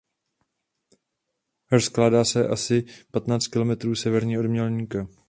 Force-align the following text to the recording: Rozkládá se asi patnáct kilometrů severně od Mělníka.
Rozkládá 1.71 2.25
se 2.25 2.47
asi 2.47 2.85
patnáct 3.11 3.47
kilometrů 3.47 3.95
severně 3.95 4.39
od 4.39 4.45
Mělníka. 4.45 5.07